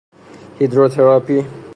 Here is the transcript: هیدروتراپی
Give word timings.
هیدروتراپی 0.59 1.45